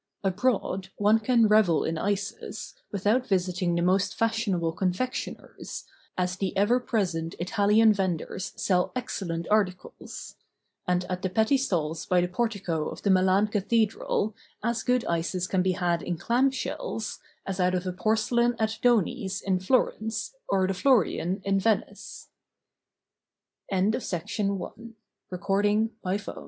Abroad 0.23 0.89
one 0.97 1.19
can 1.19 1.47
revel 1.47 1.83
in 1.83 1.95
ices, 1.95 2.73
without 2.91 3.27
visiting 3.27 3.75
the 3.75 3.83
most 3.83 4.17
fashionable 4.17 4.71
confectioners, 4.75 5.83
as 6.17 6.35
the 6.37 6.57
ever 6.57 6.79
present 6.79 7.35
Ital¬ 7.39 7.71
ian 7.71 7.93
venders 7.93 8.51
sell 8.59 8.91
excellent 8.95 9.45
articles; 9.51 10.37
and 10.87 11.03
at 11.05 11.21
the 11.21 11.29
petty 11.29 11.55
stalls 11.55 12.07
by 12.07 12.19
the 12.19 12.27
portico 12.27 12.89
of 12.89 13.03
the 13.03 13.11
Milan 13.11 13.47
Cathedral, 13.49 14.33
as 14.63 14.81
good 14.81 15.05
ices 15.05 15.45
can 15.45 15.61
be 15.61 15.73
had 15.73 16.01
in 16.01 16.17
clam 16.17 16.49
shells, 16.49 17.19
as 17.45 17.59
out 17.59 17.75
of 17.75 17.95
porcelain 17.97 18.55
at 18.57 18.79
Doney's, 18.81 19.39
in 19.39 19.59
Flor¬ 19.59 20.01
ence, 20.01 20.33
or 20.51 20.65
the 20.65 20.73
Florian, 20.73 21.41
in 21.45 21.59